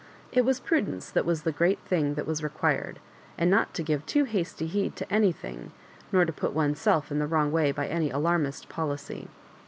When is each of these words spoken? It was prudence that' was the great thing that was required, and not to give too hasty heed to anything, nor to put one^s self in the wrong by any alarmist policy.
It 0.31 0.43
was 0.45 0.59
prudence 0.59 1.11
that' 1.11 1.27
was 1.27 1.43
the 1.43 1.51
great 1.51 1.77
thing 1.81 2.15
that 2.15 2.25
was 2.25 2.41
required, 2.41 2.97
and 3.37 3.51
not 3.51 3.71
to 3.75 3.83
give 3.83 4.03
too 4.07 4.23
hasty 4.23 4.65
heed 4.65 4.95
to 4.95 5.13
anything, 5.13 5.71
nor 6.11 6.25
to 6.25 6.33
put 6.33 6.55
one^s 6.55 6.77
self 6.77 7.11
in 7.11 7.19
the 7.19 7.27
wrong 7.27 7.51
by 7.51 7.85
any 7.87 8.09
alarmist 8.09 8.67
policy. 8.67 9.27